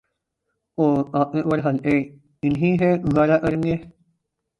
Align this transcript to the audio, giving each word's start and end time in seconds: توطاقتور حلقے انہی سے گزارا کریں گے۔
توطاقتور 0.77 1.59
حلقے 1.65 1.97
انہی 2.43 2.71
سے 2.77 2.89
گزارا 3.05 3.37
کریں 3.37 3.61
گے۔ 3.63 3.75